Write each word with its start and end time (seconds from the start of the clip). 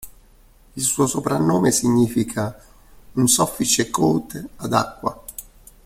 Il 0.77 0.81
suo 0.83 1.05
soprannome 1.05 1.69
significa 1.69 2.59
"un 3.11 3.27
soffice 3.27 3.91
cote 3.91 4.43
ad 4.55 4.73
acqua". 4.73 5.23